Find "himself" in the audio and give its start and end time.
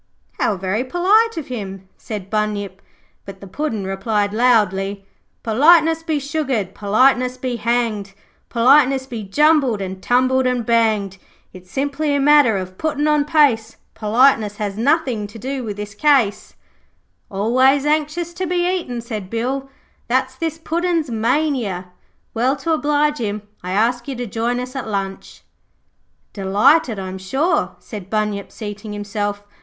28.93-29.43